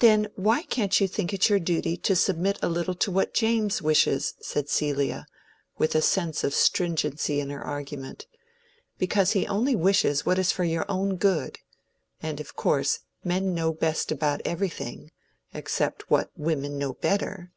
[0.00, 3.80] "Then why can't you think it your duty to submit a little to what James
[3.80, 5.24] wishes?" said Celia,
[5.78, 8.26] with a sense of stringency in her argument.
[8.98, 11.60] "Because he only wishes what is for your own good.
[12.20, 15.10] And, of course, men know best about everything,
[15.54, 17.50] except what women know better."